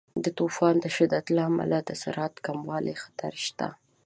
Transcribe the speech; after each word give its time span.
د 0.23 0.25
طوفانونو 0.37 0.81
د 0.83 0.87
شدت 0.95 1.25
له 1.35 1.41
امله 1.49 1.77
د 1.83 1.89
زراعت 2.01 2.33
د 2.35 2.39
کموالي 2.47 2.95
خطر 3.03 3.33
شته. 3.45 3.67